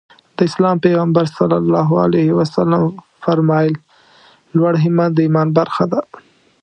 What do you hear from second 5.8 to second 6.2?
ده.